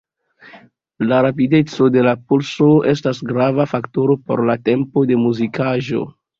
[1.11, 6.07] La rapideco de la pulso estas grava faktoro por la tempo de muzikaĵo.